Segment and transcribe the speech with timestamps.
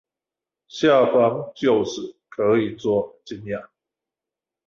[0.67, 3.69] 下方臼齒可以做金牙